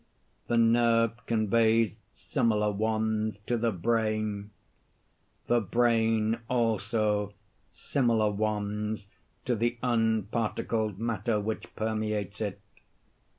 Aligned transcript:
The 0.47 0.57
nerve 0.57 1.23
conveys 1.27 2.01
similar 2.11 2.71
ones 2.71 3.37
to 3.45 3.55
the 3.55 3.71
brain; 3.71 4.49
the 5.45 5.59
brain, 5.61 6.39
also, 6.49 7.35
similar 7.71 8.31
ones 8.31 9.09
to 9.45 9.55
the 9.55 9.77
unparticled 9.83 10.97
matter 10.97 11.39
which 11.39 11.75
permeates 11.75 12.41
it. 12.41 12.59